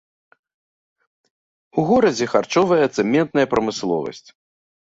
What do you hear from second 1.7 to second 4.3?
У горадзе харчовая, цэментная прамысловасць.